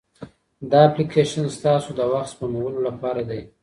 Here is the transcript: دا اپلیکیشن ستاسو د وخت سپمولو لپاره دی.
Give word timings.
دا 0.69 0.79
اپلیکیشن 0.87 1.43
ستاسو 1.57 1.89
د 1.99 2.01
وخت 2.11 2.29
سپمولو 2.33 2.79
لپاره 2.87 3.21
دی. 3.29 3.41